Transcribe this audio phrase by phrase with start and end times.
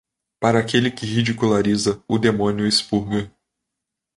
[0.39, 3.31] Para aquele que ridiculariza, o demônio expurga.